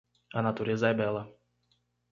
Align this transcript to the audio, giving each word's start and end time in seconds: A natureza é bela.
A 0.33 0.41
natureza 0.41 0.89
é 0.89 0.95
bela. 0.95 1.31